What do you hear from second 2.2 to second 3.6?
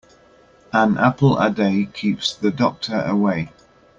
the doctor away.